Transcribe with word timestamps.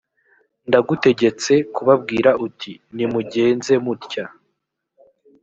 ndagutegetse 0.67 1.53
kubabwira 1.75 2.29
uti 2.47 2.71
nimugenze 2.95 3.73
mutya 3.85 4.25